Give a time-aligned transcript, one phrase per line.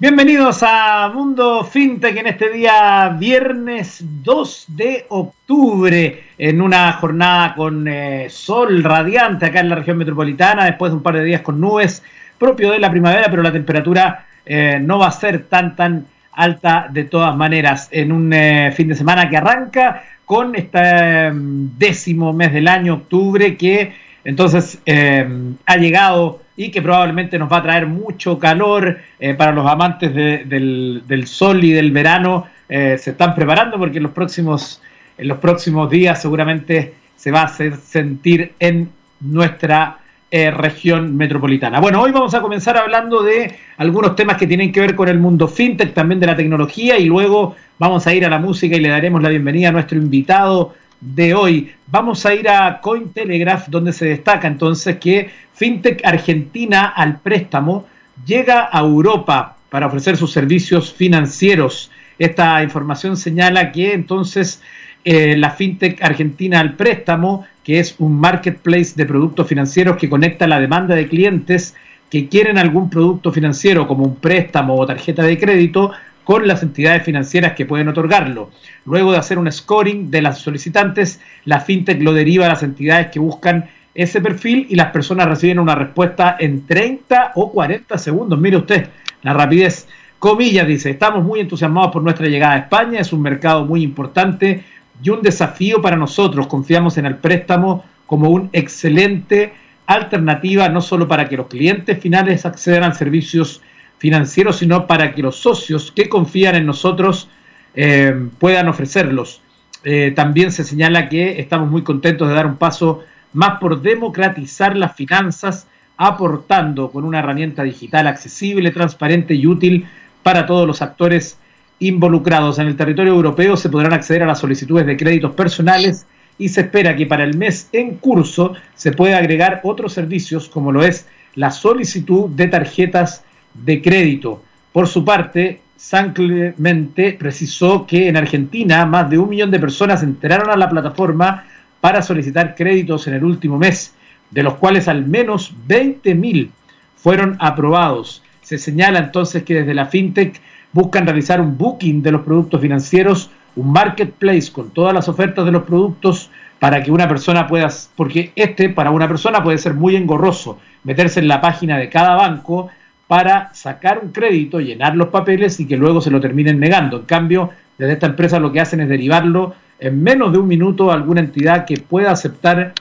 [0.00, 7.88] Bienvenidos a Mundo FinTech en este día viernes 2 de octubre, en una jornada con
[7.88, 11.60] eh, sol radiante acá en la región metropolitana, después de un par de días con
[11.60, 12.04] nubes,
[12.38, 16.86] propio de la primavera, pero la temperatura eh, no va a ser tan tan alta
[16.88, 17.88] de todas maneras.
[17.90, 21.32] En un eh, fin de semana que arranca con este
[21.76, 27.62] décimo mes del año, octubre, que entonces ha llegado y que probablemente nos va a
[27.62, 32.48] traer mucho calor eh, para los amantes del, sol y del verano.
[32.68, 34.82] Eh, se están preparando porque en los próximos,
[35.16, 38.90] en los próximos días seguramente se va a sentir en
[39.20, 39.98] nuestra
[40.32, 41.78] eh, región metropolitana.
[41.78, 45.20] Bueno, hoy vamos a comenzar hablando de algunos temas que tienen que ver con el
[45.20, 48.80] mundo fintech, también de la tecnología y luego vamos a ir a la música y
[48.80, 51.72] le daremos la bienvenida a nuestro invitado de hoy.
[51.86, 57.86] Vamos a ir a Cointelegraph, donde se destaca entonces que FinTech Argentina al préstamo
[58.26, 61.90] llega a Europa para ofrecer sus servicios financieros.
[62.18, 64.62] Esta información señala que entonces
[65.04, 70.46] eh, la FinTech Argentina al préstamo, que es un marketplace de productos financieros que conecta
[70.46, 71.74] la demanda de clientes
[72.10, 75.92] que quieren algún producto financiero como un préstamo o tarjeta de crédito
[76.28, 78.50] con las entidades financieras que pueden otorgarlo.
[78.84, 83.06] Luego de hacer un scoring de las solicitantes, la fintech lo deriva a las entidades
[83.06, 88.38] que buscan ese perfil y las personas reciben una respuesta en 30 o 40 segundos.
[88.38, 88.90] Mire usted,
[89.22, 89.88] la rapidez.
[90.18, 94.64] Comillas dice, estamos muy entusiasmados por nuestra llegada a España, es un mercado muy importante
[95.02, 96.46] y un desafío para nosotros.
[96.46, 99.54] Confiamos en el préstamo como una excelente
[99.86, 103.62] alternativa, no solo para que los clientes finales accedan a servicios
[103.98, 107.28] financieros, sino para que los socios que confían en nosotros
[107.74, 109.42] eh, puedan ofrecerlos.
[109.84, 114.76] Eh, también se señala que estamos muy contentos de dar un paso más por democratizar
[114.76, 119.86] las finanzas, aportando con una herramienta digital accesible, transparente y útil
[120.22, 121.38] para todos los actores
[121.80, 122.58] involucrados.
[122.58, 126.06] En el territorio europeo se podrán acceder a las solicitudes de créditos personales
[126.38, 130.72] y se espera que para el mes en curso se pueda agregar otros servicios como
[130.72, 133.24] lo es la solicitud de tarjetas
[133.64, 134.42] de crédito.
[134.72, 140.02] Por su parte, San Clemente precisó que en Argentina más de un millón de personas
[140.02, 141.44] enteraron a la plataforma
[141.80, 143.94] para solicitar créditos en el último mes,
[144.30, 146.50] de los cuales al menos 20.000
[146.96, 148.22] fueron aprobados.
[148.42, 150.40] Se señala entonces que desde la FinTech
[150.72, 155.52] buscan realizar un booking de los productos financieros, un marketplace con todas las ofertas de
[155.52, 159.96] los productos para que una persona pueda, porque este para una persona puede ser muy
[159.96, 162.68] engorroso, meterse en la página de cada banco
[163.08, 166.98] para sacar un crédito, llenar los papeles y que luego se lo terminen negando.
[166.98, 170.90] En cambio, desde esta empresa lo que hacen es derivarlo en menos de un minuto
[170.90, 172.74] a alguna entidad que pueda aceptar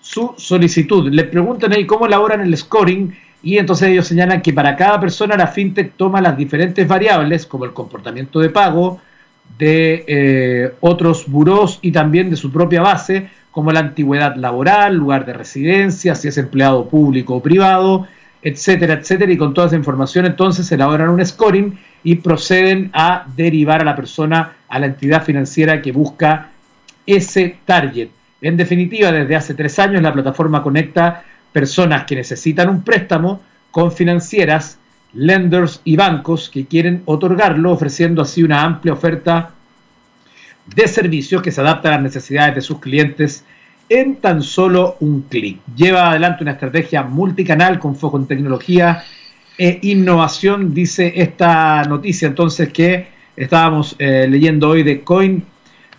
[0.00, 1.12] su solicitud.
[1.12, 5.36] Le preguntan ahí cómo elaboran el scoring y entonces ellos señalan que para cada persona
[5.36, 9.00] la fintech toma las diferentes variables como el comportamiento de pago
[9.58, 15.26] de eh, otros buros y también de su propia base como la antigüedad laboral, lugar
[15.26, 18.06] de residencia, si es empleado público o privado,
[18.42, 23.80] etcétera, etcétera, y con toda esa información entonces elaboran un scoring y proceden a derivar
[23.80, 26.50] a la persona a la entidad financiera que busca
[27.06, 28.10] ese target.
[28.40, 33.40] En definitiva, desde hace tres años la plataforma conecta personas que necesitan un préstamo
[33.70, 34.78] con financieras,
[35.12, 39.50] lenders y bancos que quieren otorgarlo, ofreciendo así una amplia oferta
[40.66, 43.44] de servicios que se adapta a las necesidades de sus clientes
[43.88, 45.60] en tan solo un clic.
[45.74, 49.04] Lleva adelante una estrategia multicanal con foco en tecnología
[49.56, 55.44] e innovación, dice esta noticia entonces que estábamos eh, leyendo hoy de Coin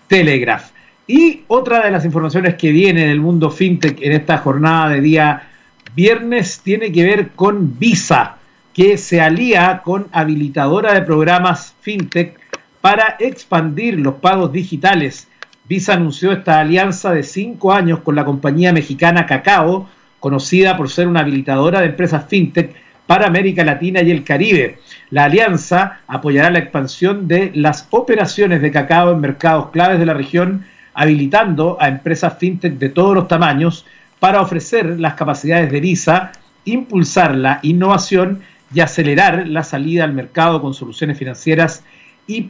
[0.08, 0.72] Telegraph.
[1.08, 5.50] Y otra de las informaciones que viene del mundo fintech en esta jornada de día
[5.96, 8.38] viernes tiene que ver con Visa,
[8.74, 12.40] que se alía con habilitadora de programas fintech
[12.80, 15.28] para expandir los pagos digitales
[15.70, 19.88] Visa anunció esta alianza de cinco años con la compañía mexicana Cacao,
[20.20, 22.74] conocida por ser una habilitadora de empresas fintech
[23.06, 24.80] para América Latina y el Caribe.
[25.12, 30.16] La alianza apoyará la expansión de las operaciones de cacao en mercados claves de la
[30.16, 33.86] región, habilitando a empresas fintech de todos los tamaños
[34.20, 36.32] para ofrecer las capacidades de Visa,
[36.66, 38.42] impulsar la innovación
[38.74, 41.84] y acelerar la salida al mercado con soluciones financieras
[42.26, 42.50] y,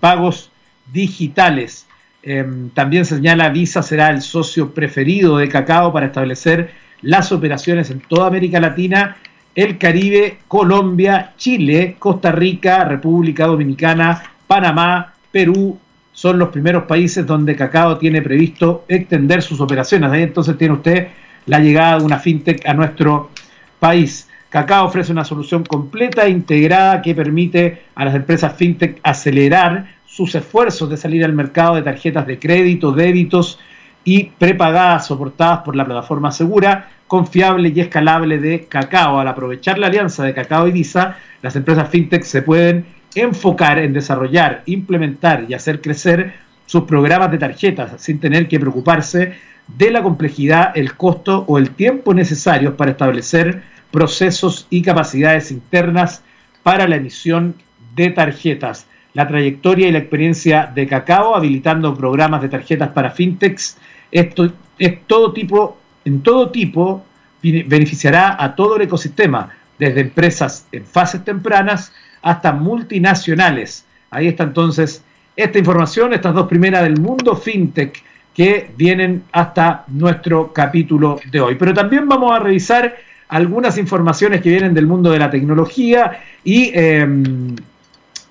[0.00, 0.50] pagos
[0.92, 1.86] digitales.
[2.28, 7.88] Em, también se señala Visa será el socio preferido de Cacao para establecer las operaciones
[7.92, 9.16] en toda América Latina,
[9.54, 15.78] el Caribe, Colombia, Chile, Costa Rica, República Dominicana, Panamá, Perú.
[16.10, 20.10] Son los primeros países donde Cacao tiene previsto extender sus operaciones.
[20.10, 21.06] Ahí entonces tiene usted
[21.46, 23.30] la llegada de una fintech a nuestro
[23.78, 24.28] país.
[24.48, 30.34] Cacao ofrece una solución completa e integrada que permite a las empresas fintech acelerar sus
[30.34, 33.58] esfuerzos de salir al mercado de tarjetas de crédito, débitos
[34.02, 39.20] y prepagadas soportadas por la plataforma segura, confiable y escalable de Cacao.
[39.20, 43.92] Al aprovechar la alianza de Cacao y Visa, las empresas fintech se pueden enfocar en
[43.92, 46.32] desarrollar, implementar y hacer crecer
[46.64, 49.34] sus programas de tarjetas sin tener que preocuparse
[49.68, 56.22] de la complejidad, el costo o el tiempo necesarios para establecer procesos y capacidades internas
[56.62, 57.54] para la emisión
[57.94, 58.86] de tarjetas.
[59.16, 63.78] La trayectoria y la experiencia de Cacao habilitando programas de tarjetas para fintechs,
[64.12, 67.02] esto es todo tipo, en todo tipo,
[67.42, 69.48] beneficiará a todo el ecosistema,
[69.78, 73.86] desde empresas en fases tempranas hasta multinacionales.
[74.10, 75.02] Ahí está entonces
[75.34, 78.02] esta información, estas dos primeras del mundo fintech
[78.34, 81.54] que vienen hasta nuestro capítulo de hoy.
[81.54, 82.94] Pero también vamos a revisar
[83.28, 87.56] algunas informaciones que vienen del mundo de la tecnología y em,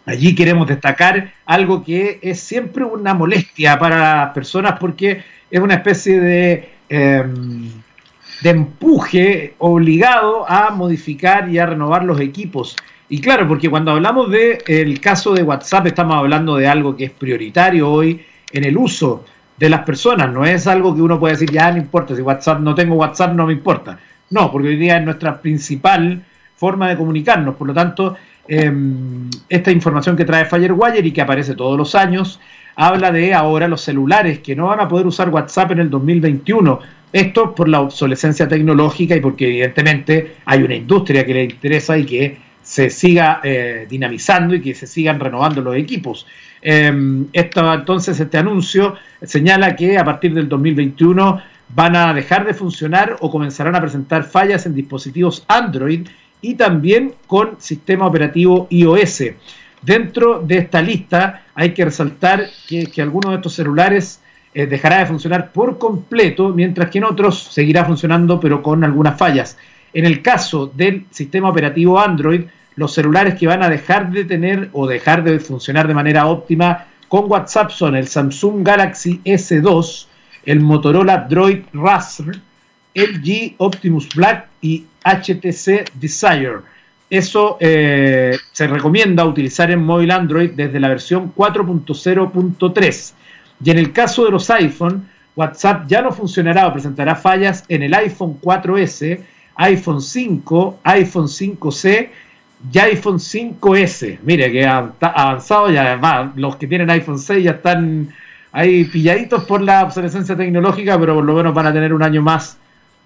[0.06, 5.75] allí queremos destacar algo que es siempre una molestia para las personas porque es una
[5.75, 7.69] especie de, em,
[8.42, 12.75] de empuje obligado a modificar y a renovar los equipos.
[13.07, 17.12] Y claro, porque cuando hablamos del caso de WhatsApp estamos hablando de algo que es
[17.12, 19.25] prioritario hoy en el uso
[19.58, 22.60] de las personas, no es algo que uno puede decir, ya no importa, si WhatsApp
[22.60, 24.00] no tengo WhatsApp no me importa.
[24.31, 26.25] No, porque hoy día es nuestra principal
[26.56, 27.56] forma de comunicarnos.
[27.56, 28.16] Por lo tanto,
[28.48, 32.40] em, esta información que trae Firewire y que aparece todos los años,
[32.76, 36.80] habla de ahora los celulares que no van a poder usar WhatsApp en el 2021.
[37.12, 42.06] Esto por la obsolescencia tecnológica y porque evidentemente hay una industria que le interesa y
[42.06, 46.26] que se siga eh, dinamizando y que se sigan renovando los equipos.
[46.62, 53.18] Esto, entonces, este anuncio señala que a partir del 2021 van a dejar de funcionar
[53.20, 56.08] o comenzarán a presentar fallas en dispositivos Android
[56.46, 59.24] y también con sistema operativo iOS.
[59.82, 64.22] Dentro de esta lista hay que resaltar que, algunos de estos celulares
[64.54, 69.18] eh, dejará de funcionar por completo, mientras que en otros seguirá funcionando pero con algunas
[69.18, 69.58] fallas.
[69.92, 72.42] En el caso del sistema operativo Android,
[72.76, 76.86] los celulares que van a dejar de tener o dejar de funcionar de manera óptima
[77.08, 80.06] con WhatsApp son el Samsung Galaxy S2,
[80.46, 82.40] el Motorola Droid Razr,
[82.94, 86.60] LG Optimus Black y HTC Desire.
[87.10, 93.13] Eso eh, se recomienda utilizar en móvil Android desde la versión 4.0.3.
[93.63, 97.84] Y en el caso de los iPhone, WhatsApp ya no funcionará o presentará fallas en
[97.84, 99.19] el iPhone 4S,
[99.57, 102.10] iPhone 5, iPhone 5C
[102.74, 104.19] y iPhone 5S.
[104.24, 108.10] Mire que ha avanzado ya, además los que tienen iPhone 6 ya están
[108.58, 112.22] hay pilladitos por la obsolescencia tecnológica, pero por lo menos van a tener un año
[112.22, 112.58] más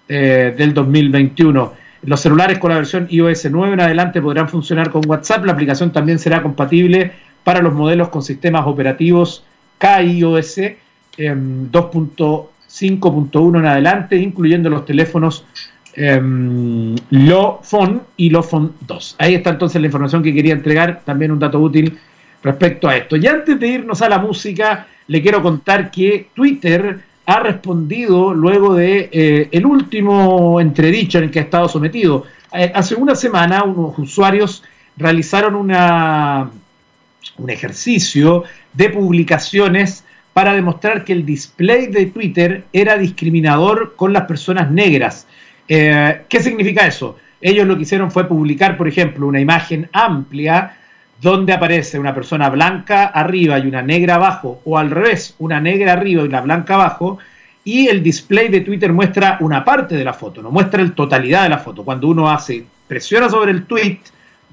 [0.08, 1.72] eh, del 2021.
[2.02, 5.44] Los celulares con la versión iOS 9 en adelante podrán funcionar con WhatsApp.
[5.44, 7.12] La aplicación también será compatible
[7.44, 9.44] para los modelos con sistemas operativos
[9.78, 10.60] KaiOS
[11.16, 15.44] 2.5.1 en adelante, incluyendo los teléfonos
[15.94, 16.18] eh,
[17.62, 19.16] Phone y Phone 2.
[19.18, 21.98] Ahí está entonces la información que quería entregar, también un dato útil
[22.42, 23.16] respecto a esto.
[23.16, 27.00] Y antes de irnos a la música, le quiero contar que Twitter
[27.30, 32.24] ha respondido luego de eh, el último entredicho en el que ha estado sometido.
[32.52, 34.64] Eh, hace una semana unos usuarios
[34.96, 36.50] realizaron una,
[37.38, 44.24] un ejercicio de publicaciones para demostrar que el display de Twitter era discriminador con las
[44.24, 45.28] personas negras.
[45.68, 47.16] Eh, ¿Qué significa eso?
[47.40, 50.78] Ellos lo que hicieron fue publicar, por ejemplo, una imagen amplia
[51.20, 55.92] donde aparece una persona blanca arriba y una negra abajo, o al revés, una negra
[55.92, 57.18] arriba y una blanca abajo,
[57.62, 61.42] y el display de Twitter muestra una parte de la foto, no muestra la totalidad
[61.42, 61.84] de la foto.
[61.84, 63.98] Cuando uno hace, presiona sobre el tweet,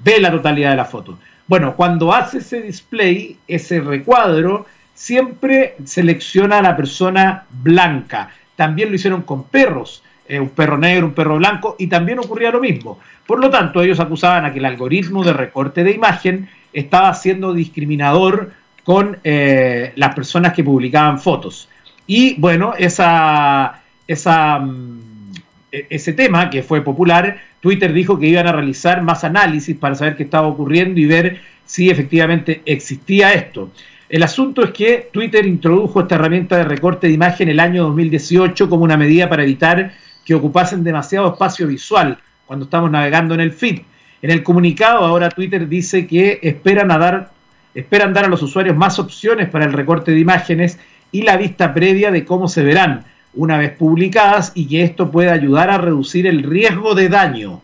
[0.04, 1.18] ve la totalidad de la foto.
[1.48, 8.30] Bueno, cuando hace ese display, ese recuadro, siempre selecciona a la persona blanca.
[8.58, 12.52] También lo hicieron con perros, eh, un perro negro, un perro blanco, y también ocurría
[12.52, 13.00] lo mismo.
[13.26, 17.54] Por lo tanto, ellos acusaban a que el algoritmo de recorte de imagen estaba siendo
[17.54, 18.52] discriminador
[18.84, 21.68] con eh, las personas que publicaban fotos.
[22.06, 25.34] Y bueno, esa, esa, mm,
[25.72, 29.96] e-, ese tema que fue popular, Twitter dijo que iban a realizar más análisis para
[29.96, 33.72] saber qué estaba ocurriendo y ver si efectivamente existía esto.
[34.10, 37.84] El asunto es que Twitter introdujo esta herramienta de recorte de imagen en el año
[37.84, 39.92] 2018 como una medida para evitar
[40.26, 43.82] que ocupasen demasiado espacio visual cuando estamos navegando en el feed.
[44.22, 47.32] En el comunicado ahora Twitter dice que esperan, a dar,
[47.74, 50.80] esperan dar a los usuarios más opciones para el recorte de imágenes
[51.12, 55.34] y la vista previa de cómo se verán una vez publicadas y que esto pueda
[55.34, 57.62] ayudar a reducir el riesgo de daño.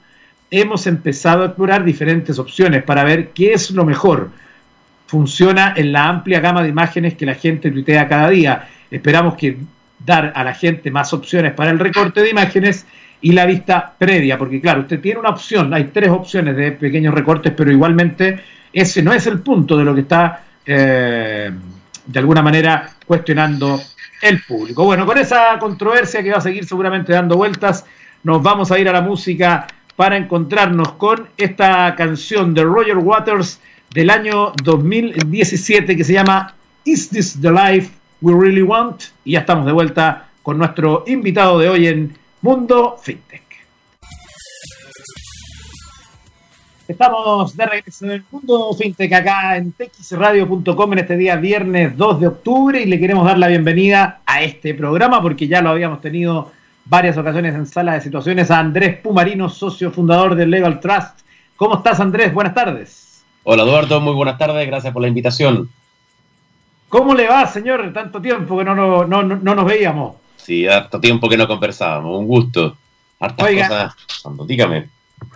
[0.51, 4.29] hemos empezado a explorar diferentes opciones para ver qué es lo mejor.
[5.07, 8.69] Funciona en la amplia gama de imágenes que la gente tuitea cada día.
[8.91, 9.57] Esperamos que
[10.05, 12.85] dar a la gente más opciones para el recorte de imágenes
[13.23, 17.13] y la vista previa, porque claro, usted tiene una opción, hay tres opciones de pequeños
[17.13, 18.37] recortes, pero igualmente
[18.71, 21.49] ese no es el punto de lo que está eh,
[22.05, 23.79] de alguna manera cuestionando
[24.21, 24.83] el público.
[24.83, 27.85] Bueno, con esa controversia que va a seguir seguramente dando vueltas,
[28.23, 33.61] nos vamos a ir a la música para encontrarnos con esta canción de Roger Waters
[33.93, 39.03] del año 2017 que se llama Is This the Life We Really Want?
[39.23, 43.41] Y ya estamos de vuelta con nuestro invitado de hoy en Mundo FinTech.
[46.89, 52.19] Estamos de regreso en el Mundo FinTech acá en texradio.com en este día viernes 2
[52.19, 56.01] de octubre y le queremos dar la bienvenida a este programa porque ya lo habíamos
[56.01, 56.51] tenido
[56.83, 61.21] varias ocasiones en sala de situaciones a Andrés Pumarino, socio fundador del Legal Trust.
[61.55, 62.33] ¿Cómo estás Andrés?
[62.33, 63.23] Buenas tardes.
[63.43, 65.69] Hola Eduardo, muy buenas tardes, gracias por la invitación.
[66.89, 67.93] ¿Cómo le va, señor?
[67.93, 70.22] Tanto tiempo que no, no, no, no nos veíamos.
[70.43, 72.77] Sí, harto tiempo que no conversábamos, un gusto.
[73.19, 74.87] Hartas Oiga, cosas dígame.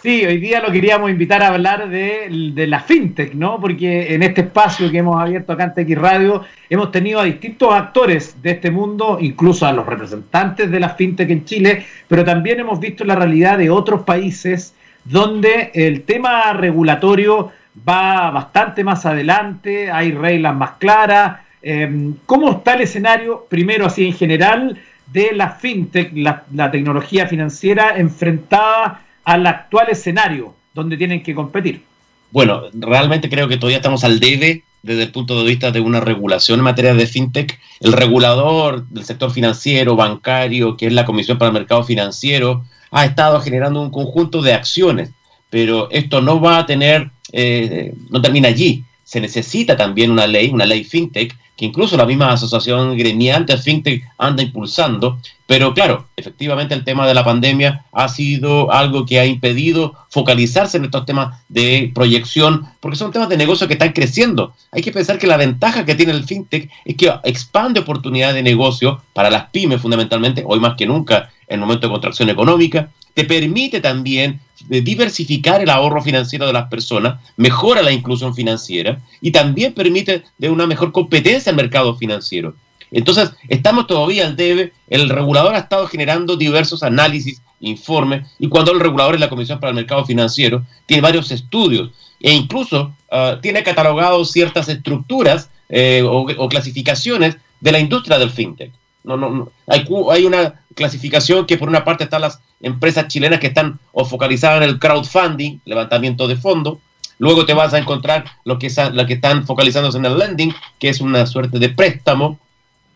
[0.01, 3.59] Sí, hoy día lo queríamos invitar a hablar de, de, la fintech, ¿no?
[3.59, 7.73] Porque en este espacio que hemos abierto acá en TX Radio hemos tenido a distintos
[7.73, 12.59] actores de este mundo, incluso a los representantes de la fintech en Chile, pero también
[12.59, 17.51] hemos visto la realidad de otros países donde el tema regulatorio
[17.87, 21.39] va bastante más adelante, hay reglas más claras.
[21.61, 24.77] Em, ¿Cómo está el escenario, primero así en general,
[25.11, 31.83] de la fintech, la, tecnología financiera enfrentada al actual escenario donde tienen que competir?
[32.31, 35.99] Bueno, realmente creo que todavía estamos al debe desde el punto de vista de una
[35.99, 37.59] regulación en materia de fintech.
[37.79, 43.05] El regulador del sector financiero, bancario, que es la Comisión para el Mercado Financiero, ha
[43.05, 45.11] estado generando un conjunto de acciones,
[45.49, 48.83] pero esto no va a tener, eh, no termina allí.
[49.07, 53.57] Se necesita también una ley, una ley fintech, que incluso la misma asociación gremial de
[53.57, 59.17] FinTech anda impulsando, pero claro, efectivamente el tema de la pandemia ha sido algo que
[59.17, 63.93] ha impedido focalizarse en estos temas de proyección, porque son temas de negocio que están
[63.93, 64.53] creciendo.
[64.73, 68.43] Hay que pensar que la ventaja que tiene el FinTech es que expande oportunidades de
[68.43, 72.91] negocio para las pymes fundamentalmente, hoy más que nunca en el momento de contracción económica,
[73.13, 79.31] te permite también diversificar el ahorro financiero de las personas, mejora la inclusión financiera y
[79.31, 82.55] también permite de una mejor competencia al mercado financiero.
[82.91, 88.71] Entonces, estamos todavía al debe, el regulador ha estado generando diversos análisis, informes, y cuando
[88.71, 93.39] el regulador es la Comisión para el Mercado Financiero, tiene varios estudios e incluso ah,
[93.41, 98.71] tiene catalogado ciertas estructuras eh, o, clasificaciones de la industria del fintech.
[99.07, 99.51] No, no, no.
[99.67, 104.57] Hay, una clasificación que por una parte están las empresas chilenas que están o focalizadas
[104.57, 106.79] en el crowdfunding, levantamiento de fondos.
[107.17, 110.99] Luego te vas a encontrar lo que, que están focalizándose en el lending, que es
[110.99, 112.37] una suerte de préstamo.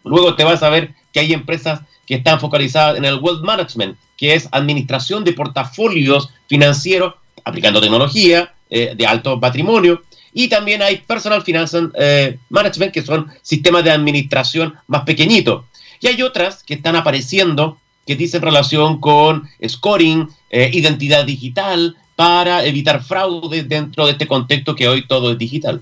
[0.03, 3.97] Luego te vas a ver que hay empresas que están focalizadas en el wealth management,
[4.17, 7.13] que es administración de portafolios financieros
[7.45, 10.03] aplicando tecnología eh, de alto patrimonio.
[10.33, 15.63] Y también hay personal finance eh, management, que son sistemas de administración más pequeñitos.
[16.01, 22.65] Y hay otras que están apareciendo que dicen relación con scoring, eh, identidad digital, para
[22.65, 25.81] evitar fraude dentro de este contexto que hoy todo es digital.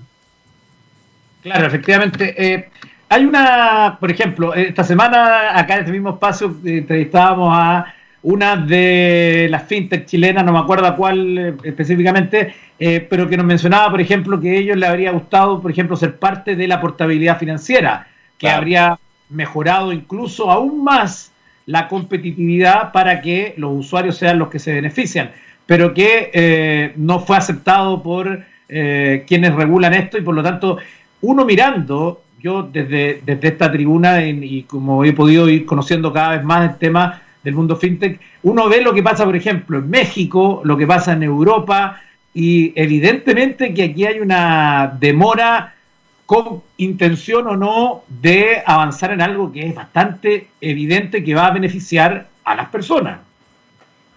[1.42, 2.34] Claro, efectivamente.
[2.36, 2.68] Eh,
[3.08, 9.48] hay una, por ejemplo, esta semana acá en este mismo espacio entrevistábamos a una de
[9.50, 14.40] las fintech chilenas, no me acuerdo cuál eh, específicamente, pero que nos mencionaba, por ejemplo,
[14.40, 18.06] que a ellos les habría gustado, por ejemplo, ser parte de la portabilidad financiera,
[18.38, 18.98] que habría
[19.30, 21.32] mejorado incluso aún más
[21.66, 25.30] la competitividad para que los usuarios sean los que se benefician,
[25.66, 30.78] pero que eh, no fue aceptado por eh, quienes regulan esto y por lo tanto
[31.22, 36.44] uno mirando, yo desde, desde esta tribuna y como he podido ir conociendo cada vez
[36.44, 40.62] más el tema del mundo fintech, uno ve lo que pasa, por ejemplo, en México,
[40.64, 42.00] lo que pasa en Europa
[42.32, 45.74] y evidentemente que aquí hay una demora
[46.30, 51.50] con intención o no de avanzar en algo que es bastante evidente que va a
[51.50, 53.18] beneficiar a las personas.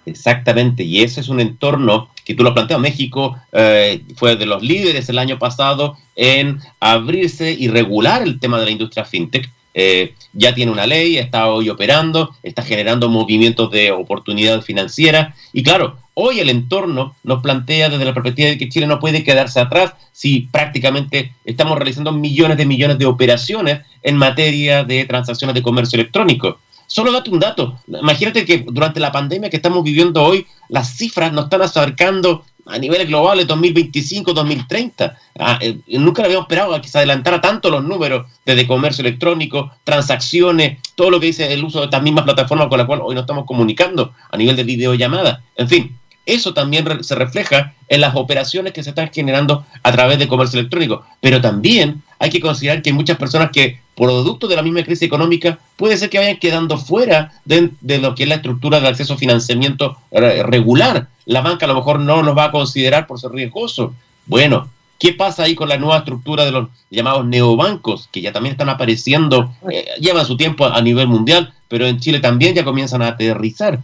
[0.05, 4.61] Exactamente, y ese es un entorno que tú lo planteas, México eh, fue de los
[4.61, 9.49] líderes el año pasado en abrirse y regular el tema de la industria fintech.
[9.73, 15.63] Eh, ya tiene una ley, está hoy operando, está generando movimientos de oportunidad financiera y
[15.63, 19.59] claro, Hoy el entorno nos plantea desde la perspectiva de que Chile no puede quedarse
[19.59, 25.63] atrás si prácticamente estamos realizando millones de millones de operaciones en materia de transacciones de
[25.63, 26.59] comercio electrónico.
[26.85, 27.79] Solo date un dato.
[27.87, 32.77] Imagínate que durante la pandemia que estamos viviendo hoy, las cifras nos están acercando a
[32.77, 35.17] niveles globales 2025, 2030.
[35.39, 40.79] Ah, eh, nunca habíamos esperado que se adelantara tanto los números de comercio electrónico, transacciones,
[40.95, 43.23] todo lo que dice el uso de estas mismas plataformas con las cuales hoy nos
[43.23, 45.43] estamos comunicando a nivel de videollamada.
[45.55, 50.19] En fin, eso también se refleja en las operaciones que se están generando a través
[50.19, 51.05] del comercio electrónico.
[51.21, 55.03] Pero también hay que considerar que hay muchas personas que, producto de la misma crisis
[55.03, 59.15] económica, puede ser que vayan quedando fuera de, lo que es la estructura del acceso
[59.15, 61.07] a financiamiento regular.
[61.25, 63.93] La banca a lo mejor no los va a considerar por ser riesgoso.
[64.25, 68.53] Bueno, ¿Qué pasa ahí con la nueva estructura de los llamados neobancos, que ya también
[68.53, 73.01] están apareciendo, eh, llevan su tiempo a nivel mundial, pero en Chile también ya comienzan
[73.01, 73.81] a aterrizar?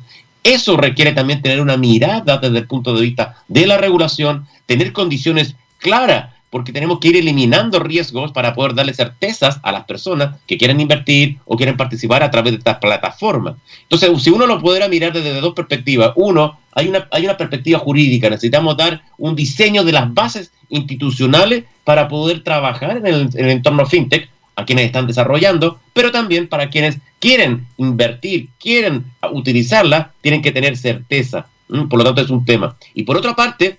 [0.49, 4.93] Eso requiere también tener una mirada desde el punto de vista de la regulación, tener
[4.93, 10.37] condiciones claras, porque tenemos que ir eliminando riesgos para poder darle certezas a las personas
[10.47, 13.57] que quieren invertir o quieren participar a través de estas plataformas.
[13.83, 17.77] Entonces, si uno lo pudiera mirar desde dos perspectivas, uno, hay una, hay una perspectiva
[17.77, 23.45] jurídica, necesitamos dar un diseño de las bases institucionales para poder trabajar en el, en
[23.45, 24.27] el entorno fintech,
[24.59, 30.75] a quienes están desarrollando, pero también para quienes quieren invertir, quieren utilizarla, tienen que tener
[30.77, 31.47] certeza.
[31.67, 32.75] Por lo tanto, es un tema.
[32.93, 33.77] Y por otra parte,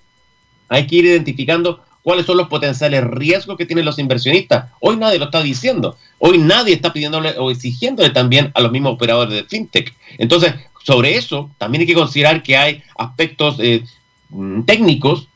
[0.69, 4.71] hay que ir identificando cuáles son los potenciales riesgos que tienen los inversionistas.
[4.79, 5.97] Hoy nadie lo está diciendo.
[6.17, 9.93] Hoy nadie está pidiéndole o exigiéndole también a los mismos operadores de fintech.
[10.17, 13.83] Entonces, sobre eso, también hay que considerar que hay aspectos eh,
[14.29, 15.27] mm, técnicos.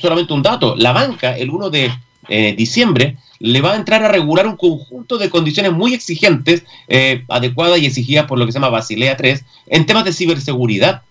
[0.00, 0.76] Solamente un dato.
[0.76, 1.90] La banca, el 1 de
[2.28, 7.24] eh, diciembre, le va a entrar a regular un conjunto de condiciones muy exigentes, eh,
[7.28, 11.02] adecuadas y exigidas por lo que se llama Basilea 3, en temas de ciberseguridad.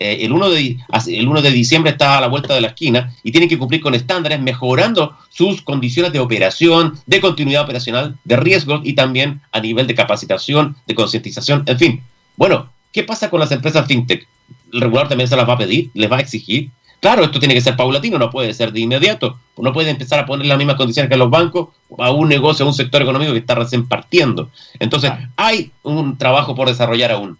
[0.00, 0.76] Eh, el, 1 de,
[1.08, 3.80] el 1 de diciembre está a la vuelta de la esquina y tiene que cumplir
[3.80, 9.60] con estándares, mejorando sus condiciones de operación, de continuidad operacional, de riesgos y también a
[9.60, 12.02] nivel de capacitación, de concientización, en fin.
[12.36, 14.28] Bueno, ¿qué pasa con las empresas fintech?
[14.72, 16.70] El regulador también se las va a pedir, les va a exigir.
[17.00, 19.38] Claro, esto tiene que ser paulatino, no puede ser de inmediato.
[19.56, 22.68] No puede empezar a poner las mismas condiciones que los bancos a un negocio, a
[22.68, 24.50] un sector económico que está recién partiendo.
[24.80, 27.38] Entonces, hay un trabajo por desarrollar aún.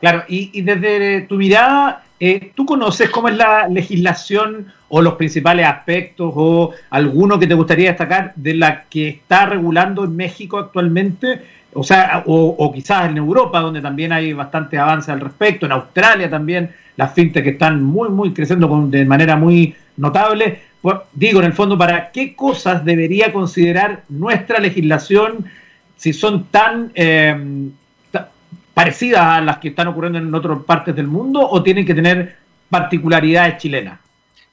[0.00, 5.66] Claro, y, desde tu mirada, eh, ¿tú conoces cómo es la legislación o los principales
[5.66, 11.42] aspectos o alguno que te gustaría destacar de la que está regulando en México actualmente?
[11.72, 16.30] O sea, o, quizás en Europa, donde también hay bastante avance al respecto, en Australia
[16.30, 20.60] también las fintech que están muy, muy creciendo de manera muy notable.
[21.12, 25.46] Digo, en el fondo, ¿para qué cosas debería considerar nuestra legislación
[25.96, 27.70] si son tan eh,
[28.74, 32.36] parecidas a las que están ocurriendo en otras partes del mundo o tienen que tener
[32.68, 34.00] particularidades chilenas?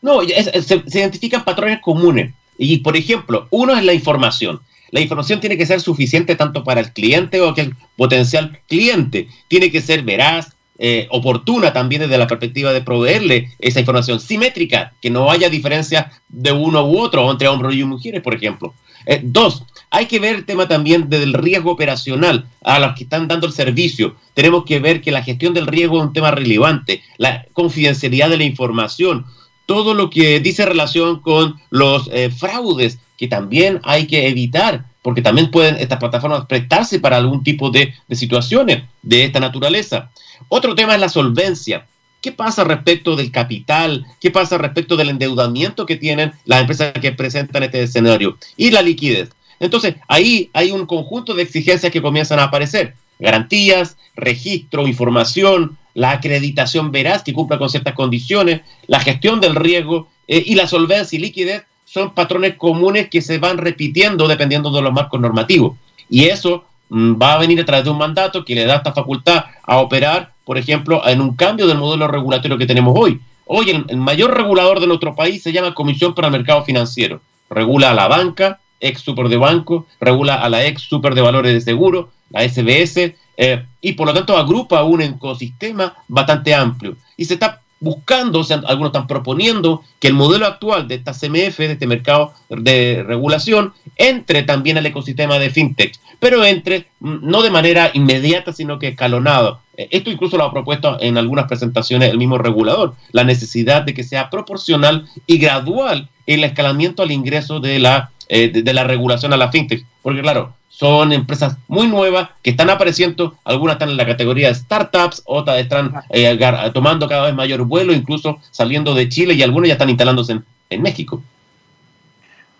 [0.02, 2.34] No, se, se identifican patrones comunes.
[2.58, 4.62] Y, por ejemplo, uno es la información.
[4.92, 9.28] La información tiene que ser suficiente tanto para el cliente o que el potencial cliente.
[9.48, 14.94] Tiene que ser veraz, eh, oportuna también desde la perspectiva de proveerle esa información simétrica,
[15.02, 18.74] que no haya diferencia de uno u otro entre hombres y mujeres, por ejemplo.
[19.06, 23.28] Eh, dos, hay que ver el tema también del riesgo operacional a los que están
[23.28, 24.16] dando el servicio.
[24.34, 28.38] Tenemos que ver que la gestión del riesgo es un tema relevante, la confidencialidad de
[28.38, 29.26] la información,
[29.66, 35.22] todo lo que dice relación con los eh, fraudes que también hay que evitar, porque
[35.22, 40.10] también pueden estas plataformas prestarse para algún tipo de situaciones de esta naturaleza.
[40.48, 41.86] Otro tema es la solvencia.
[42.22, 44.06] ¿Qué pasa respecto del capital?
[44.20, 48.38] ¿Qué pasa respecto del endeudamiento que tienen las empresas que presentan este escenario?
[48.56, 49.30] Y la liquidez.
[49.60, 52.96] Entonces, ahí hay un conjunto de exigencias que comienzan a aparecer.
[53.20, 60.08] Garantías, registro, información, la acreditación veraz que cumpla con ciertas condiciones, la gestión del riesgo
[60.28, 64.82] eh, y la solvencia y liquidez son patrones comunes que se van repitiendo dependiendo de
[64.82, 65.76] los marcos normativos.
[66.10, 69.46] Y eso va a venir a través de un mandato que le da esta facultad
[69.64, 73.20] a operar, por ejemplo, en un cambio del modelo regulatorio que tenemos hoy.
[73.46, 77.22] Hoy el, mayor regulador de nuestro país se llama Comisión para el Mercado Financiero.
[77.50, 81.54] Regula a la banca, ex super de banco, regula a la ex super de valores
[81.54, 86.98] de seguro, la SBS, eh, y por lo tanto agrupa un ecosistema bastante amplio.
[87.18, 91.12] Y se está buscando, o sea, algunos están proponiendo que el modelo actual de esta
[91.12, 97.18] CMF, de este mercado de regulación, entre también al ecosistema de fintech, pero entre mm,
[97.24, 99.60] no de manera inmediata, sino que escalonado.
[99.76, 103.94] Eh, esto incluso lo ha propuesto en algunas presentaciones el mismo regulador, la necesidad de
[103.94, 109.34] que sea proporcional y gradual el escalamiento al ingreso de la, eh, de la regulación
[109.34, 109.86] a la fintech.
[110.02, 114.56] Porque claro, son empresas muy nuevas que están apareciendo, algunas están en la categoría de
[114.56, 116.40] startups, otras están eh,
[116.74, 120.40] tomando cada vez mayor vuelo, incluso saliendo de Chile y algunas ya están instalándose
[120.70, 121.22] en, México.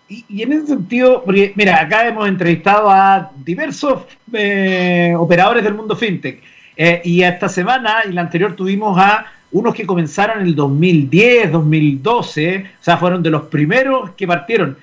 [0.08, 5.96] y, en ese sentido, porque mira, acá hemos entrevistado a diversos eh, operadores del mundo
[5.96, 6.42] fintech.
[6.76, 11.52] Eh, y esta semana y la anterior tuvimos a unos que comenzaron en el 2010,
[11.52, 14.76] 2012, o sea, fueron de los primeros que partieron.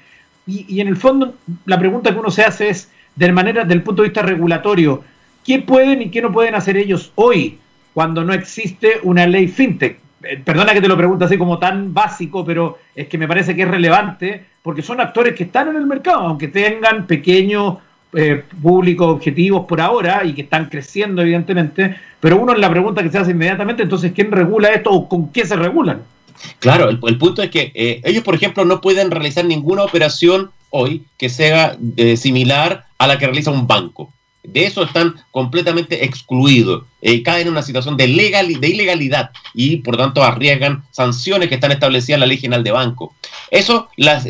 [0.49, 1.35] Y, en el fondo,
[1.65, 5.03] la pregunta que uno se hace es, de manera, del punto de vista regulatorio,
[5.45, 7.59] ¿qué pueden y qué no pueden hacer ellos hoy
[7.93, 9.99] cuando no existe una ley fintech?
[10.23, 13.55] Eh, perdona que te lo pregunte así como tan básico, pero es que me parece
[13.55, 17.77] que es relevante porque son actores que están en el mercado, aunque tengan pequeños
[18.13, 23.03] eh, públicos objetivos por ahora y que están creciendo evidentemente, pero uno es la pregunta
[23.03, 26.01] que se hace inmediatamente, entonces, ¿quién regula esto o con qué se regulan?
[26.59, 31.03] Claro, el, punto es que eh, ellos, por ejemplo, no pueden realizar ninguna operación hoy
[31.17, 34.11] que sea eh, similar a la que realiza un banco.
[34.43, 36.83] De eso están completamente excluidos.
[37.01, 41.55] Eh, caen en una situación de, legal, de ilegalidad y, por tanto, arriesgan sanciones que
[41.55, 43.13] están establecidas en la Ley General de Banco.
[43.51, 44.25] Eso las,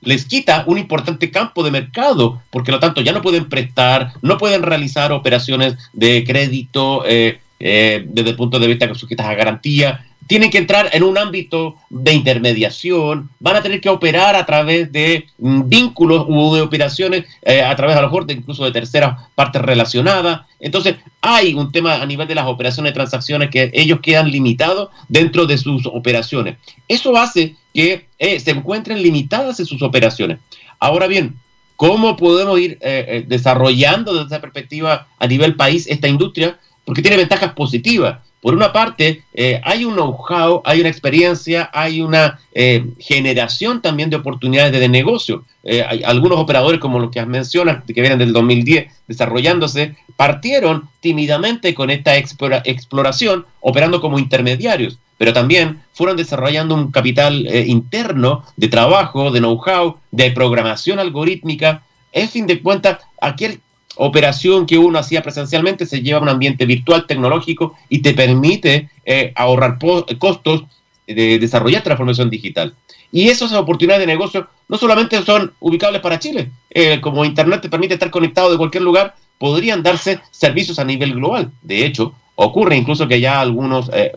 [0.00, 4.38] les quita un importante campo de mercado, porque lo tanto ya no pueden prestar, no
[4.38, 10.50] pueden realizar operaciones de crédito desde el punto de vista que sujetas a garantía, tienen
[10.50, 15.26] que entrar en un ámbito de intermediación, van a tener que operar a través de
[15.38, 19.18] mm, vínculos u de operaciones, eh, a través a lo mejor de incluso de terceras
[19.34, 20.42] partes relacionadas.
[20.60, 24.90] Entonces, hay un tema a nivel de las operaciones de transacciones que ellos quedan limitados
[25.08, 26.56] dentro de sus operaciones.
[26.86, 30.38] Eso hace que eh, se encuentren limitadas en sus operaciones.
[30.78, 31.36] Ahora bien,
[31.76, 36.58] ¿cómo podemos ir eh, desarrollando desde esa perspectiva a nivel país esta industria?
[36.84, 42.00] Porque tiene ventajas positivas por una parte, eh, hay un know-how, hay una experiencia, hay
[42.00, 45.44] una eh, generación también de oportunidades de, negocio.
[45.64, 51.74] Eh, hay algunos operadores, como los que mencionas, que vienen del 2010 desarrollándose, partieron tímidamente
[51.74, 59.32] con esta exploración, operando como intermediarios, pero también fueron desarrollando un capital interno de trabajo,
[59.32, 61.82] de know-how, de programación algorítmica.
[62.12, 63.60] En fin de cuentas, aquel
[63.98, 68.88] operación que uno hacía presencialmente se lleva a un ambiente virtual tecnológico y te permite
[69.04, 69.78] eh, ahorrar
[70.18, 70.64] costos
[71.06, 72.74] de desarrollar transformación digital.
[73.10, 77.68] Y esas oportunidades de negocio no solamente son ubicables para Chile, eh, como Internet te
[77.68, 81.50] permite estar conectado de cualquier lugar, podrían darse servicios a nivel global.
[81.62, 84.12] De hecho, ocurre incluso que ya algunos eh,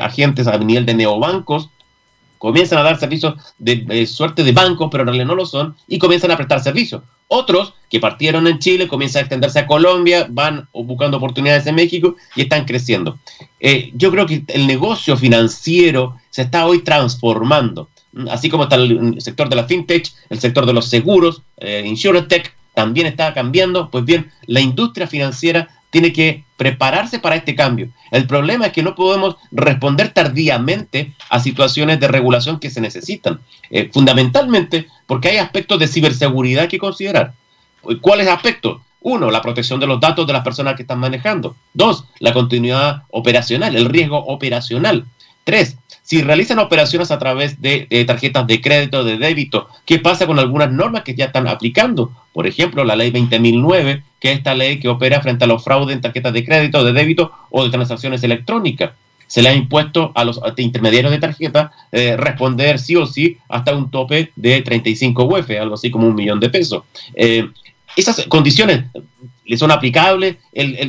[0.00, 1.68] agentes a nivel de neobancos
[2.38, 5.98] comienzan a dar servicios de, suerte de banco, pero en realidad no lo son, y
[5.98, 7.02] comienzan a prestar servicios.
[7.28, 12.16] Otros que partieron en Chile comienzan a extenderse a Colombia, van buscando oportunidades en México
[12.34, 13.18] y están creciendo.
[13.58, 17.88] Eh, yo creo que el negocio financiero se está hoy transformando,
[18.30, 22.28] así como está el sector de la fintech, el sector de los seguros, eh, insurance
[22.28, 23.90] tech, también está cambiando.
[23.90, 27.88] Pues bien, la industria financiera tiene que prepararse para este cambio.
[28.10, 33.40] El problema es que no podemos responder tardíamente a situaciones de regulación que se necesitan,
[33.70, 37.32] eh, fundamentalmente porque hay aspectos de ciberseguridad que considerar.
[38.02, 38.82] ¿Cuáles aspectos?
[39.00, 41.56] Uno, la protección de los datos de las personas que están manejando.
[41.72, 45.06] Dos, la continuidad operacional, el riesgo operacional.
[45.44, 50.38] Tres, si realizan operaciones a través de, tarjetas de crédito, de débito, ¿qué pasa con
[50.38, 52.12] algunas normas que ya están aplicando?
[52.34, 54.02] Por ejemplo, la ley 20.009,
[54.32, 57.64] esta ley que opera frente a los fraudes en tarjetas de crédito, de débito o
[57.64, 58.92] de transacciones electrónicas.
[59.26, 63.74] Se le ha impuesto a los intermediarios de tarjeta eh, responder sí o sí hasta
[63.74, 66.84] un tope de 35 UF, algo así como un millón de pesos.
[67.14, 67.48] Eh,
[67.96, 68.84] esas condiciones
[69.44, 70.36] le son aplicables,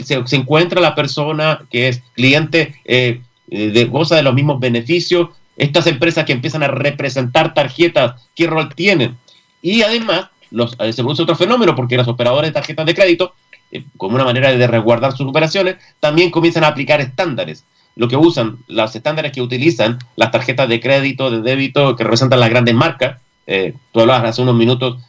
[0.03, 5.87] se, encuentra la persona que es cliente eh, de, goza de los mismos beneficios, estas
[5.87, 9.17] empresas que empiezan a representar tarjetas, ¿qué rol tienen?
[9.61, 13.33] Y además, los, eh, se produce otro fenómeno porque los operadores de tarjetas de crédito,
[13.71, 17.63] eh, como una manera de resguardar sus operaciones, también comienzan a aplicar estándares.
[17.95, 22.39] Lo que usan, los estándares que utilizan las tarjetas de crédito, de débito, que representan
[22.39, 23.19] las grandes marcas.
[23.91, 25.01] tú hablabas hace unos minutos,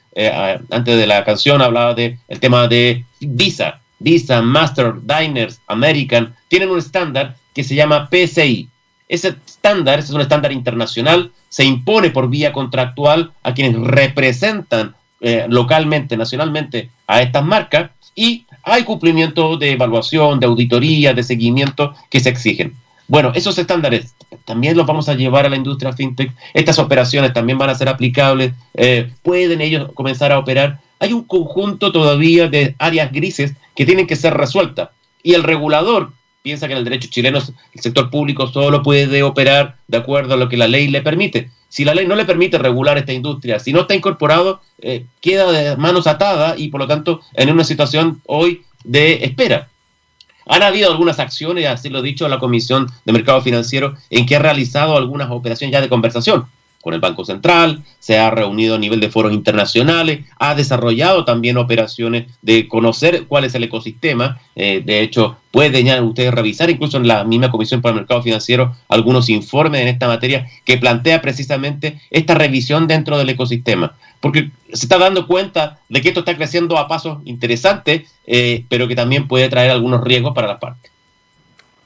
[0.71, 3.81] antes de la canción, hablaba del el tema de Visa.
[3.99, 8.69] Visa, Master, Diners, American, tienen un estándar que se llama PCI.
[9.09, 14.95] Ese estándar, ese es un estándar internacional, se impone por vía contractual a quienes representan
[15.21, 21.95] eh, localmente, nacionalmente a estas marcas y hay cumplimiento de evaluación, de auditoría, de seguimiento
[22.11, 22.75] que se exigen.
[23.07, 26.33] Bueno, esos estándares también los vamos a llevar a la industria fintech.
[26.53, 28.53] Estas operaciones también van a ser aplicables.
[28.75, 30.81] Eh, pueden ellos comenzar a operar.
[30.99, 34.91] Hay un conjunto todavía de áreas grises que tienen que ser resueltas.
[35.23, 39.77] Y el regulador piensa que en el derecho chileno el sector público solo puede operar
[39.87, 41.51] de acuerdo a lo que la ley le permite.
[41.69, 45.51] Si la ley no le permite regular esta industria, si no está incorporado, eh, queda
[45.53, 49.69] de manos atadas y por lo tanto en una situación hoy de espera.
[50.47, 54.37] Han habido algunas acciones, así lo he dicho, la Comisión de Mercado Financiero, en que
[54.37, 56.47] ha realizado algunas operaciones ya de conversación.
[56.83, 61.57] Con el Banco Central, se ha reunido a nivel de foros internacionales, ha desarrollado también
[61.57, 64.41] operaciones de conocer cuál es el ecosistema.
[64.55, 68.23] Eh, de hecho, pueden ya ustedes revisar incluso en la misma Comisión para el Mercado
[68.23, 73.97] Financiero algunos informes en esta materia que plantea precisamente esta revisión dentro del ecosistema.
[74.21, 78.89] Porque se está dando cuenta de que esto está creciendo a pasos interesantes, eh, pero
[78.89, 80.91] que también puede traer algunos riesgos para las partes.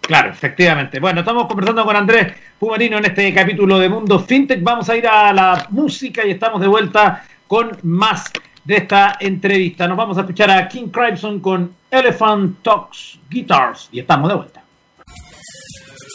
[0.03, 0.99] Claro, efectivamente.
[0.99, 4.61] Bueno, estamos conversando con Andrés Pumarino en este capítulo de Mundo FinTech.
[4.61, 8.33] Vamos a ir a la música y estamos de vuelta con más
[8.65, 9.87] de esta entrevista.
[9.87, 14.63] Nos vamos a escuchar a King Crimson con Elephant Talks Guitars y estamos de vuelta.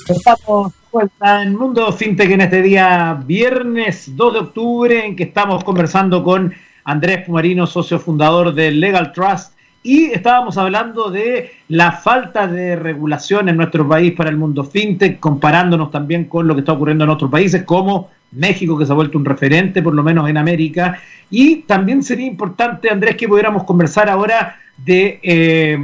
[0.09, 5.23] Estamos de vuelta en Mundo FinTech en este día viernes 2 de octubre en que
[5.23, 9.56] estamos conversando con Andrés Pumarino, socio fundador de Legal Trust
[9.87, 15.17] y estábamos hablando de la falta de regulación en nuestro país para el mundo fintech,
[15.17, 18.95] comparándonos también con lo que está ocurriendo en otros países, como México, que se ha
[18.95, 20.99] vuelto un referente, por lo menos en América.
[21.29, 25.79] Y también sería importante, Andrés, que pudiéramos conversar ahora de eh,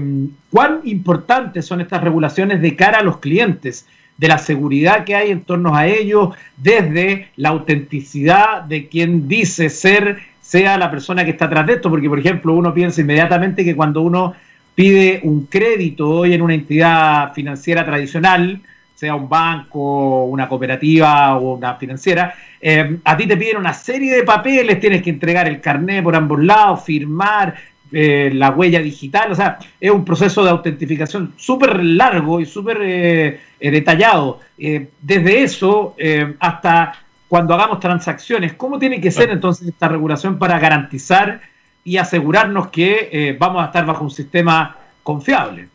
[0.52, 3.88] cuán importantes son estas regulaciones de cara a los clientes,
[4.18, 9.70] de la seguridad que hay en torno a ellos, desde la autenticidad de quien dice
[9.70, 13.66] ser sea la persona que está atrás de esto, porque por ejemplo uno piensa inmediatamente
[13.66, 14.36] que cuando uno
[14.76, 18.62] pide un crédito hoy en una entidad financiera tradicional,
[18.94, 24.16] sea un banco, una cooperativa o una financiera, eh, a ti te piden una serie
[24.16, 27.56] de papeles, tienes que entregar el carnet por ambos lados, firmar
[27.92, 32.78] eh, la huella digital, o sea, es un proceso de autentificación súper largo y súper
[32.84, 34.39] eh, detallado.
[35.02, 35.96] desde eso
[36.39, 37.03] hasta
[37.34, 38.54] cuando hagamos transacciones.
[38.54, 41.41] ¿Cómo tiene que ser entonces esta regulación para garantizar
[41.84, 45.67] y asegurarnos que eh, vamos a estar bajo un sistema confiable?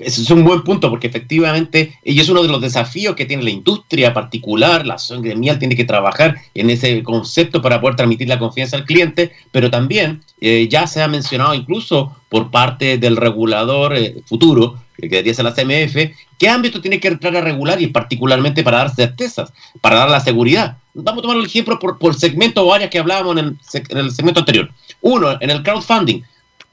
[0.00, 3.44] Ese es un buen punto porque efectivamente, y es uno de los desafíos que tiene
[3.44, 8.28] la industria particular, la asociación gremial tiene que trabajar en ese concepto para poder transmitir
[8.28, 13.16] la confianza al cliente, pero también eh, ya se ha mencionado incluso por parte del
[13.16, 17.80] regulador eh, futuro, que debería ser la CMF, qué ámbito tiene que entrar a regular
[17.80, 20.78] y particularmente para dar certezas, para dar la seguridad.
[21.02, 23.58] Vamos a tomar el ejemplo por, por segmento o áreas que hablábamos en
[23.90, 24.70] el, segmento anterior.
[25.02, 26.22] Uno, en el crowdfunding.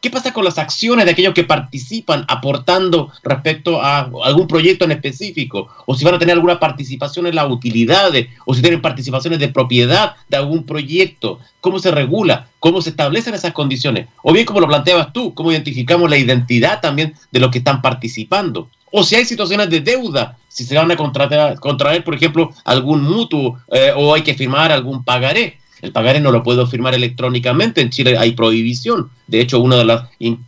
[0.03, 4.91] ¿Qué pasa con las acciones de aquellos que participan aportando respecto a algún proyecto en
[4.91, 5.69] específico?
[5.85, 9.47] O si van a tener alguna participación en las utilidades, o si tienen participaciones de
[9.47, 11.39] propiedad de algún proyecto.
[11.61, 12.49] ¿Cómo se regula?
[12.59, 14.09] ¿Cómo se establecen esas condiciones?
[14.23, 17.81] O bien, como lo planteabas tú, ¿cómo identificamos la identidad también de los que están
[17.81, 18.67] participando?
[18.91, 23.03] O si hay situaciones de deuda, si se van a contratar, contraer, por ejemplo, algún
[23.03, 27.81] mutuo eh, o hay que firmar algún pagaré el pagaré no lo puedo firmar electrónicamente.
[27.81, 29.09] En Chile hay prohibición.
[29.27, 30.03] De hecho, uno de los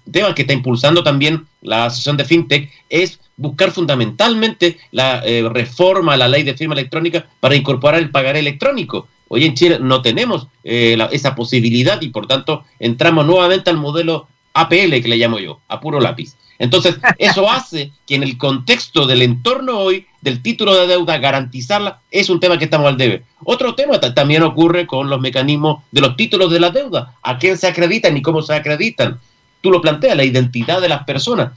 [0.10, 6.14] temas que está impulsando también la Asociación de FinTech es buscar fundamentalmente la eh, reforma
[6.14, 9.10] a la ley de firma electrónica para incorporar el pagaré electrónico.
[9.28, 14.30] Hoy en Chile no tenemos eh, esa posibilidad y por tanto entramos nuevamente al modelo
[14.54, 16.38] APL que le llamo yo, a puro lápiz.
[16.60, 22.00] Entonces, eso hace que en el contexto del entorno hoy, del título de deuda, garantizarla,
[22.10, 23.24] es un tema que estamos al debe.
[23.44, 27.14] Otro tema también ocurre con los mecanismos de los títulos de la deuda.
[27.22, 29.20] ¿A quién se acreditan y cómo se acreditan?
[29.62, 31.52] Tú lo planteas, la identidad de las personas.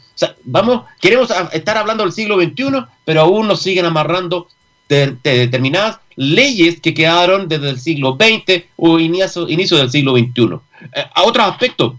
[0.45, 4.49] Vamos, queremos estar hablando del siglo XXI, pero aún nos siguen amarrando
[4.87, 9.47] de, determinadas leyes que quedaron desde el siglo XX o inicio,
[9.79, 10.59] del siglo XXI.
[10.95, 11.95] Eh, a otros aspectos,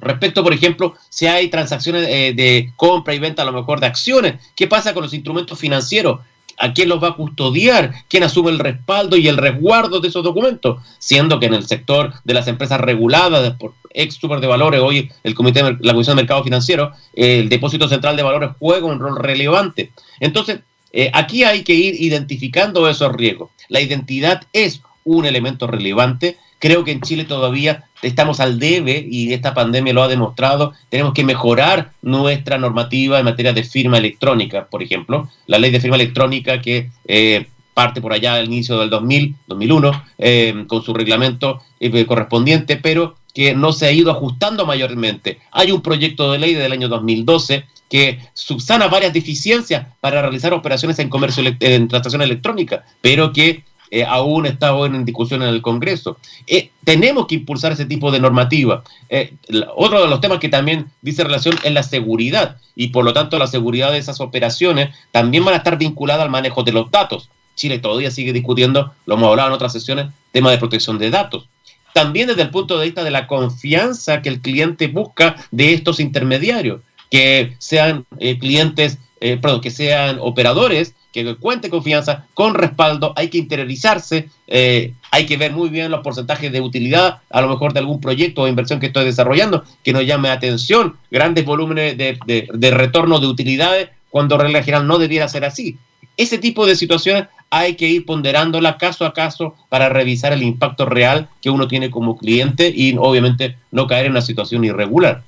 [0.00, 3.86] Respecto, por ejemplo, si hay transacciones eh, de compra y venta a lo mejor de
[3.86, 6.20] acciones, ¿qué pasa con los instrumentos financieros?
[6.58, 7.92] ¿A quién los va a custodiar?
[8.08, 10.82] ¿Quién asume el respaldo y el resguardo de esos documentos?
[10.98, 15.10] Siendo que en el sector de las empresas reguladas por ex super de valores, hoy
[15.24, 19.16] el Comité la Comisión de Mercado Financiero, el Depósito Central de Valores juega un rol
[19.18, 19.92] relevante.
[20.20, 20.60] Entonces,
[20.92, 23.50] eh, aquí hay que ir identificando esos riesgos.
[23.68, 29.32] La identidad es un elemento relevante Creo que en Chile todavía estamos al debe y
[29.32, 30.74] esta pandemia lo ha demostrado.
[30.90, 35.28] Tenemos que mejorar nuestra normativa en materia de firma electrónica, por ejemplo.
[35.46, 40.04] La ley de firma electrónica que eh, parte por allá al inicio del 2000, 2001,
[40.18, 45.38] eh, con su reglamento eh, correspondiente, pero que no se ha ido ajustando mayormente.
[45.52, 50.98] Hay un proyecto de ley del año 2012 que subsana varias deficiencias para realizar operaciones
[50.98, 55.62] en comercio en transacción electrónica, pero que eh, aún está hoy en discusión en el
[55.62, 56.16] Congreso.
[56.46, 58.84] Eh, tenemos que impulsar ese tipo de normativa.
[59.08, 59.34] Eh,
[59.74, 63.38] otro de los temas que también dice relación es la seguridad y por lo tanto
[63.38, 67.30] la seguridad de esas operaciones también van a estar vinculadas al manejo de los datos.
[67.56, 71.48] Chile todavía sigue discutiendo, lo hemos hablado en otras sesiones, tema de protección de datos.
[71.92, 75.98] También desde el punto de vista de la confianza que el cliente busca de estos
[75.98, 78.06] intermediarios, que sean
[78.38, 84.94] clientes eh, perdón, que sean operadores que cuente confianza, con respaldo, hay que interiorizarse, eh,
[85.10, 88.42] hay que ver muy bien los porcentajes de utilidad, a lo mejor de algún proyecto
[88.42, 93.26] o inversión que estoy desarrollando, que nos llame atención, grandes volúmenes de, de, retorno de
[93.26, 95.78] utilidades, cuando regla general no debiera ser así.
[96.16, 100.86] Ese tipo de situaciones hay que ir ponderándola caso a caso para revisar el impacto
[100.86, 105.22] real que uno tiene como cliente y obviamente no caer en una situación irregular.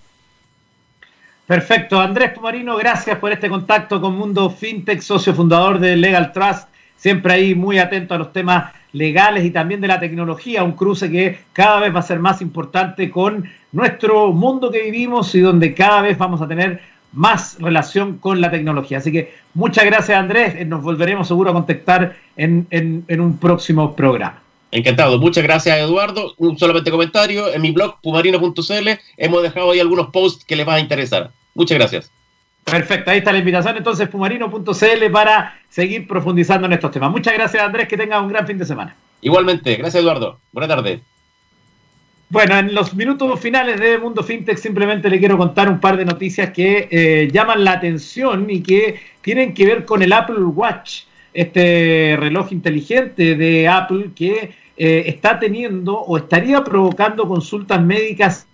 [1.53, 2.01] Perfecto.
[2.01, 6.67] Andrés Pumarino, gracias por este contacto con Mundo FinTech, socio fundador de Legal Trust.
[6.97, 11.11] Siempre ahí muy atento a los temas legales y también de la tecnología, un cruce
[11.11, 15.75] que cada vez va a ser más importante con nuestro mundo que vivimos y donde
[15.75, 16.81] cada vez vamos a tener
[17.13, 18.97] más relación con la tecnología.
[18.97, 24.41] Así que muchas gracias Andrés, nos volveremos seguro a contactar en, en un próximo programa.
[24.71, 25.19] Encantado.
[25.19, 26.33] Muchas gracias, Eduardo.
[26.39, 27.53] Un solamente comentario.
[27.53, 28.89] En mi blog, pumarino.cl,
[29.19, 31.31] hemos dejado ahí algunos posts que les van a interesar.
[31.55, 32.11] Muchas gracias.
[32.65, 37.11] Perfecto, ahí está la invitación entonces, pumarino.cl para seguir profundizando en estos temas.
[37.11, 38.95] Muchas gracias, Andrés, que tenga un gran fin de semana.
[39.21, 40.39] Igualmente, gracias, Eduardo.
[40.53, 41.01] Buenas tardes.
[42.33, 46.07] Bueno, en los minutos finales de Mundo FinTech simplemente le quiero contar un par de
[46.07, 51.03] noticias que eh, llaman la atención y que tienen que ver con el Apple Watch,
[51.35, 58.47] este reloj inteligente de Apple que eh, está teniendo o estaría provocando consultas médicas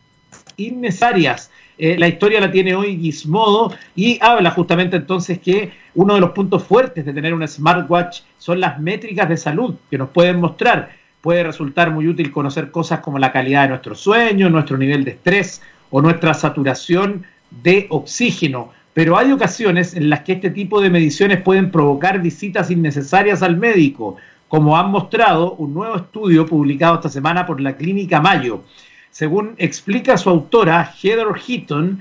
[0.56, 1.52] innecesarias.
[1.78, 6.30] Eh, la historia la tiene hoy Gizmodo y habla justamente entonces que uno de los
[6.30, 10.90] puntos fuertes de tener un smartwatch son las métricas de salud que nos pueden mostrar.
[11.20, 15.12] Puede resultar muy útil conocer cosas como la calidad de nuestro sueño, nuestro nivel de
[15.12, 17.24] estrés o nuestra saturación
[17.62, 18.72] de oxígeno.
[18.92, 23.56] Pero hay ocasiones en las que este tipo de mediciones pueden provocar visitas innecesarias al
[23.56, 24.16] médico
[24.48, 28.62] como han mostrado un nuevo estudio publicado esta semana por la Clínica Mayo.
[29.10, 32.00] Según explica su autora, Heather Heaton,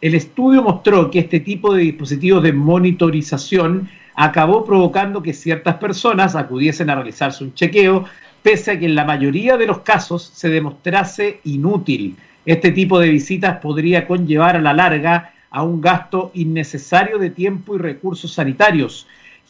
[0.00, 6.36] el estudio mostró que este tipo de dispositivos de monitorización acabó provocando que ciertas personas
[6.36, 8.04] acudiesen a realizarse un chequeo,
[8.42, 12.16] pese a que en la mayoría de los casos se demostrase inútil.
[12.44, 17.74] Este tipo de visitas podría conllevar a la larga a un gasto innecesario de tiempo
[17.74, 19.06] y recursos sanitarios,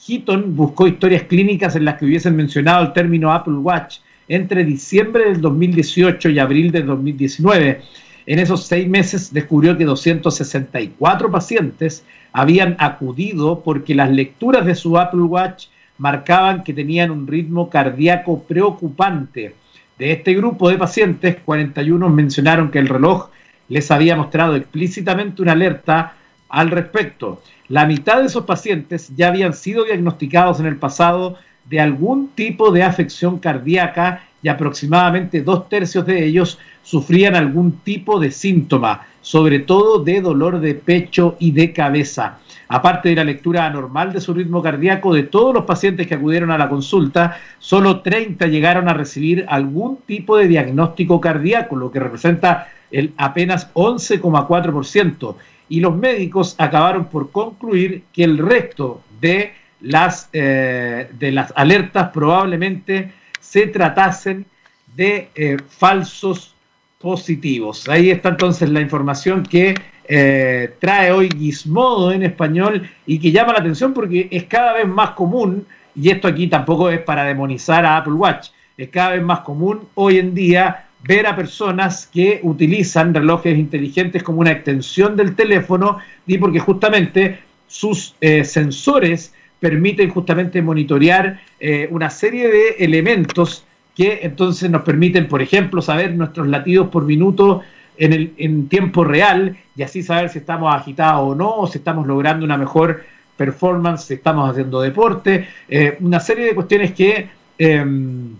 [0.07, 5.25] Heaton buscó historias clínicas en las que hubiesen mencionado el término Apple Watch entre diciembre
[5.25, 7.81] del 2018 y abril del 2019.
[8.27, 14.99] En esos seis meses descubrió que 264 pacientes habían acudido porque las lecturas de su
[14.99, 19.55] Apple Watch marcaban que tenían un ritmo cardíaco preocupante.
[19.99, 23.31] De este grupo de pacientes, 41 mencionaron que el reloj
[23.69, 26.15] les había mostrado explícitamente una alerta
[26.49, 27.43] al respecto.
[27.69, 31.37] La mitad de esos pacientes ya habían sido diagnosticados en el pasado
[31.69, 38.21] de algún tipo de afección cardíaca y aproximadamente dos tercios de ellos sufrían algún tipo
[38.21, 42.39] de síntoma, sobre todo de dolor de pecho y de cabeza.
[42.69, 46.51] Aparte de la lectura anormal de su ritmo cardíaco, de todos los pacientes que acudieron
[46.51, 52.01] a la consulta, solo 30 llegaron a recibir algún tipo de diagnóstico cardíaco, lo que
[52.01, 55.35] representa el apenas 11,4%
[55.69, 62.11] y los médicos acabaron por concluir que el resto de las, eh, de las alertas
[62.13, 64.47] probablemente se tratasen
[64.95, 66.55] de eh, falsos
[66.99, 67.89] positivos.
[67.89, 69.75] Ahí está entonces la información que
[70.09, 74.89] eh, trae hoy Gizmodo en español y que llama la atención porque es cada vez
[74.89, 79.23] más común, y esto aquí tampoco es para demonizar a Apple Watch, es cada vez
[79.23, 85.17] más común hoy en día ver a personas que utilizan relojes inteligentes como una extensión
[85.17, 87.39] del teléfono y porque justamente
[87.69, 95.43] sus sensores permiten justamente monitorear eh, una serie de elementos que entonces nos permiten, por
[95.43, 97.63] ejemplo, saber nuestros latidos por minuto
[97.97, 102.07] en, el, en tiempo real y así saber si estamos agitados o no, si estamos
[102.07, 103.05] logrando una mejor
[103.37, 108.37] performance, si estamos haciendo deporte, eh, una serie de cuestiones que em,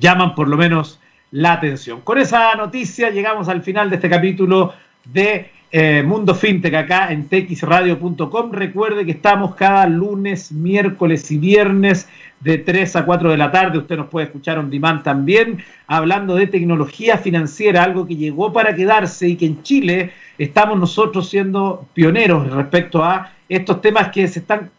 [0.00, 2.00] llaman por lo menos la atención.
[2.02, 4.72] Con esa noticia llegamos al final de este capítulo
[5.04, 8.52] de eh, Mundo FinTech acá en texradio.com.
[8.52, 12.08] Recuerde que estamos cada lunes, miércoles y viernes
[12.38, 13.78] de 3 a 4 de la tarde.
[13.78, 18.76] Usted nos puede escuchar on demand también, hablando de tecnología financiera, algo que llegó para
[18.76, 24.38] quedarse y que en Chile estamos nosotros siendo pioneros respecto a estos temas que se
[24.38, 24.70] están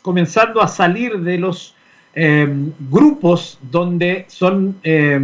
[0.00, 1.74] comenzando a salir de los
[2.14, 2.48] eh,
[2.88, 5.20] grupos donde son eh,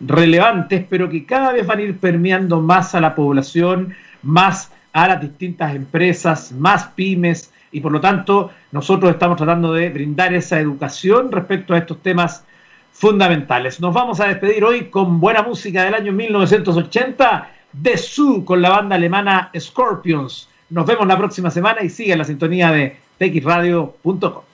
[0.00, 5.08] relevantes, pero que cada vez van a ir permeando más a la población, más a
[5.08, 10.60] las distintas empresas, más pymes, y por lo tanto nosotros estamos tratando de brindar esa
[10.60, 12.44] educación respecto a estos temas
[12.92, 13.80] fundamentales.
[13.80, 18.68] Nos vamos a despedir hoy con buena música del año 1980 de Su con la
[18.68, 20.48] banda alemana Scorpions.
[20.68, 24.51] Nos vemos la próxima semana y sigan la sintonía de txradio.com.